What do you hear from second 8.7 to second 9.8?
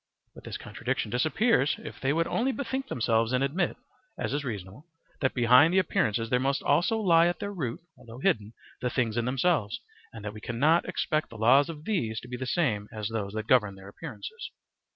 the things in themselves,